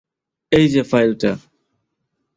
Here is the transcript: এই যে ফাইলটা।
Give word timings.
এই 0.51 0.65
যে 0.67 0.81
ফাইলটা। 0.83 1.31